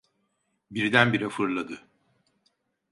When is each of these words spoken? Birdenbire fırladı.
Birdenbire 0.71 1.29
fırladı. 1.29 1.87